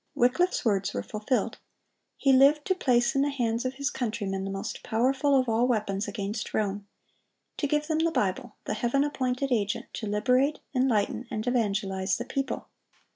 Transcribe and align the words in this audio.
Wycliffe's 0.15 0.65
words 0.65 0.95
were 0.95 1.03
fulfilled. 1.03 1.59
He 2.17 2.33
lived 2.33 2.65
to 2.65 2.73
place 2.73 3.13
in 3.13 3.21
the 3.21 3.29
hands 3.29 3.65
of 3.65 3.75
his 3.75 3.91
countrymen 3.91 4.45
the 4.45 4.49
most 4.49 4.81
powerful 4.81 5.39
of 5.39 5.47
all 5.47 5.67
weapons 5.67 6.07
against 6.07 6.55
Rome,—to 6.55 7.67
give 7.67 7.85
them 7.85 7.99
the 7.99 8.09
Bible, 8.09 8.55
the 8.65 8.73
Heaven 8.73 9.03
appointed 9.03 9.51
agent 9.51 9.93
to 9.93 10.07
liberate, 10.07 10.57
enlighten, 10.73 11.27
and 11.29 11.45
evangelize 11.45 12.17
the 12.17 12.25
people. 12.25 12.67